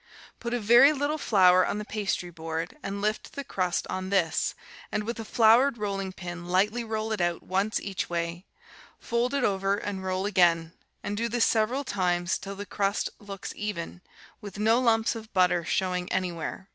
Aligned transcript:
Put 0.39 0.51
a 0.55 0.59
very 0.59 0.93
little 0.93 1.19
flour 1.19 1.63
on 1.63 1.77
the 1.77 1.85
pastry 1.85 2.31
board 2.31 2.75
and 2.81 3.01
lift 3.03 3.33
the 3.33 3.43
crust 3.43 3.85
on 3.87 4.09
this, 4.09 4.55
and 4.91 5.03
with 5.03 5.19
a 5.19 5.23
floured 5.23 5.77
rolling 5.77 6.11
pin 6.11 6.47
lightly 6.47 6.83
roll 6.83 7.11
it 7.11 7.21
out 7.21 7.43
once 7.43 7.79
each 7.79 8.09
way; 8.09 8.43
fold 8.99 9.35
it 9.35 9.43
over 9.43 9.77
and 9.77 10.03
roll 10.03 10.25
again, 10.25 10.73
and 11.03 11.15
do 11.15 11.29
this 11.29 11.45
several 11.45 11.83
times 11.83 12.39
till 12.39 12.55
the 12.55 12.65
crust 12.65 13.11
looks 13.19 13.53
even, 13.55 14.01
with 14.41 14.57
no 14.57 14.79
lumps 14.79 15.13
of 15.13 15.31
butter 15.33 15.63
showing 15.63 16.11
anywhere. 16.11 16.67